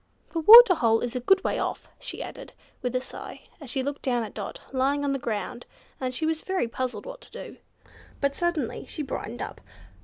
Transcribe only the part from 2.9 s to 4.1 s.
a sigh, as she looked